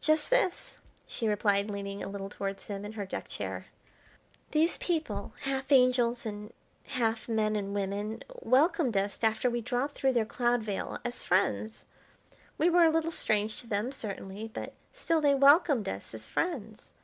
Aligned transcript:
"Just 0.00 0.30
this," 0.30 0.78
she 1.06 1.28
replied, 1.28 1.68
leaning 1.68 2.02
a 2.02 2.08
little 2.08 2.30
towards 2.30 2.68
him 2.68 2.86
in 2.86 2.92
her 2.92 3.04
deck 3.04 3.28
chair. 3.28 3.66
"These 4.52 4.78
people, 4.78 5.34
half 5.42 5.70
angels, 5.70 6.24
and 6.24 6.54
half 6.84 7.28
men 7.28 7.54
and 7.54 7.74
women, 7.74 8.22
welcomed 8.40 8.96
us 8.96 9.18
after 9.22 9.50
we 9.50 9.60
dropped 9.60 9.94
through 9.94 10.14
their 10.14 10.24
cloud 10.24 10.62
veil, 10.62 10.98
as 11.04 11.22
friends; 11.22 11.84
we 12.56 12.70
were 12.70 12.84
a 12.84 12.90
little 12.90 13.10
strange 13.10 13.60
to 13.60 13.66
them, 13.66 13.92
certainly, 13.92 14.48
but 14.54 14.72
still 14.94 15.20
they 15.20 15.34
welcomed 15.34 15.86
us 15.86 16.14
as 16.14 16.26
friends. 16.26 16.94